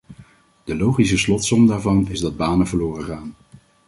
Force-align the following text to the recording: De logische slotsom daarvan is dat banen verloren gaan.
De 0.63 0.75
logische 0.75 1.17
slotsom 1.17 1.67
daarvan 1.67 2.09
is 2.09 2.19
dat 2.19 2.37
banen 2.37 2.67
verloren 2.67 3.03
gaan. 3.05 3.35